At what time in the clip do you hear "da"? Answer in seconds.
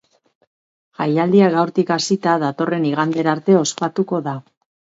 4.31-4.39